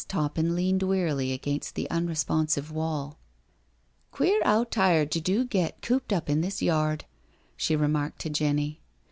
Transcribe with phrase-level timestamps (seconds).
[0.07, 3.19] Toppin leaned wearily against the unresponsive wall."
[4.11, 7.05] Queer 'ow tired you do get cooped up in this yard,"
[7.55, 8.81] she remarked to Jenny.